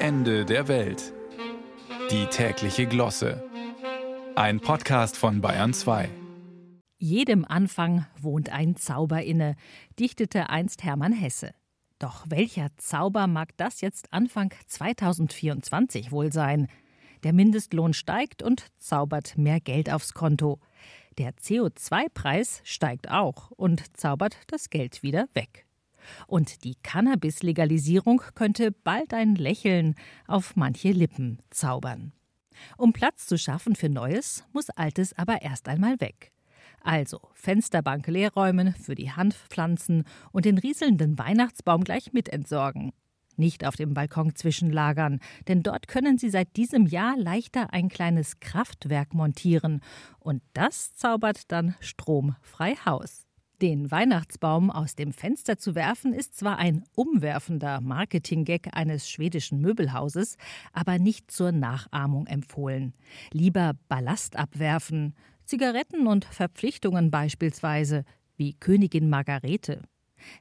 [0.00, 1.12] Ende der Welt.
[2.12, 3.42] Die tägliche Glosse.
[4.36, 6.08] Ein Podcast von Bayern 2.
[6.98, 9.56] Jedem Anfang wohnt ein Zauber inne,
[9.98, 11.52] dichtete einst Hermann Hesse.
[11.98, 16.68] Doch welcher Zauber mag das jetzt Anfang 2024 wohl sein?
[17.24, 20.60] Der Mindestlohn steigt und zaubert mehr Geld aufs Konto.
[21.18, 25.66] Der CO2-Preis steigt auch und zaubert das Geld wieder weg.
[26.26, 29.94] Und die Cannabis-Legalisierung könnte bald ein Lächeln
[30.26, 32.12] auf manche Lippen zaubern.
[32.76, 36.32] Um Platz zu schaffen für Neues, muss Altes aber erst einmal weg.
[36.82, 42.92] Also Fensterbank leerräumen, für die Hanfpflanzen und den rieselnden Weihnachtsbaum gleich mitentsorgen.
[43.36, 48.40] Nicht auf dem Balkon zwischenlagern, denn dort können Sie seit diesem Jahr leichter ein kleines
[48.40, 49.80] Kraftwerk montieren.
[50.18, 53.27] Und das zaubert dann stromfrei Haus.
[53.60, 60.36] Den Weihnachtsbaum aus dem Fenster zu werfen, ist zwar ein umwerfender Marketing-Gag eines schwedischen Möbelhauses,
[60.72, 62.94] aber nicht zur Nachahmung empfohlen.
[63.32, 68.04] Lieber Ballast abwerfen, Zigaretten und Verpflichtungen beispielsweise,
[68.36, 69.82] wie Königin Margarete.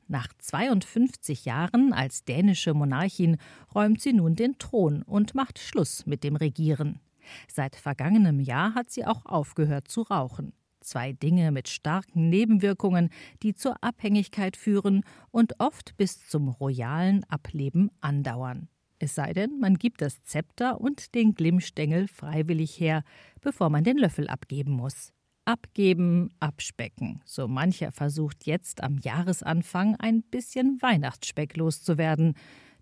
[0.08, 3.38] Nach 52 Jahren als dänische Monarchin
[3.74, 7.00] räumt sie nun den Thron und macht Schluss mit dem Regieren.
[7.48, 10.54] Seit vergangenem Jahr hat sie auch aufgehört zu rauchen.
[10.88, 13.10] Zwei Dinge mit starken Nebenwirkungen,
[13.44, 18.70] die zur Abhängigkeit führen und oft bis zum royalen Ableben andauern.
[18.98, 23.04] Es sei denn, man gibt das Zepter und den Glimmstängel freiwillig her,
[23.42, 25.12] bevor man den Löffel abgeben muss.
[25.44, 27.22] Abgeben, abspecken.
[27.26, 32.34] So mancher versucht jetzt am Jahresanfang ein bisschen Weihnachtsspeck loszuwerden.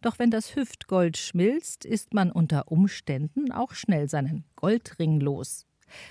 [0.01, 5.65] Doch wenn das Hüftgold schmilzt, ist man unter Umständen auch schnell seinen Goldring los.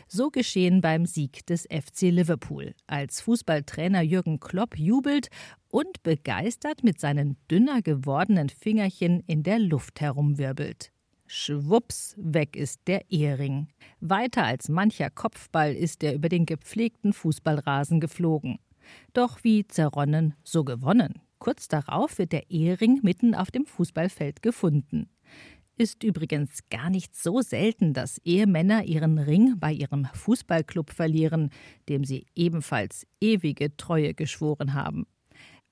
[0.08, 5.28] So geschehen beim Sieg des FC Liverpool, als Fußballtrainer Jürgen Klopp jubelt
[5.68, 10.90] und begeistert mit seinen dünner gewordenen Fingerchen in der Luft herumwirbelt.
[11.26, 13.68] Schwups, weg ist der Ehering.
[14.00, 18.58] Weiter als mancher Kopfball ist er über den gepflegten Fußballrasen geflogen.
[19.14, 21.20] Doch wie zerronnen, so gewonnen.
[21.38, 25.08] Kurz darauf wird der Ehering mitten auf dem Fußballfeld gefunden.
[25.76, 31.50] Ist übrigens gar nicht so selten, dass Ehemänner ihren Ring bei ihrem Fußballclub verlieren,
[31.88, 35.06] dem sie ebenfalls ewige Treue geschworen haben.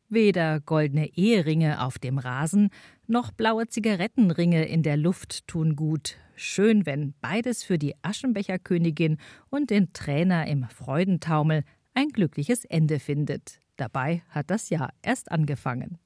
[0.09, 2.71] Weder goldene Eheringe auf dem Rasen
[3.07, 6.17] noch blaue Zigarettenringe in der Luft tun gut.
[6.35, 9.19] Schön, wenn beides für die Aschenbecherkönigin
[9.51, 11.63] und den Trainer im Freudentaumel
[11.95, 13.61] ein glückliches Ende findet.
[13.77, 15.99] Dabei hat das Jahr erst angefangen.